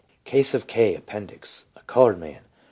[0.25, 0.95] Case of K.
[0.95, 2.39] (Appendix.) A colored man.